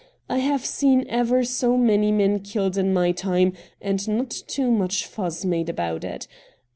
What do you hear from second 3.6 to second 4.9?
and not too